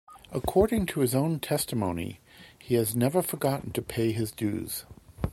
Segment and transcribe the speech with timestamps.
[0.31, 2.21] According to his own testimony,
[2.57, 4.83] he has never forgotten to pay his dues.